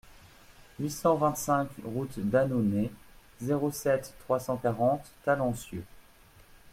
[0.79, 2.89] huit cent vingt-cinq route d'Annonay,
[3.39, 5.83] zéro sept, trois cent quarante Talencieux